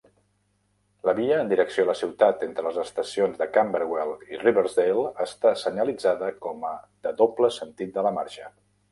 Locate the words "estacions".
2.83-3.35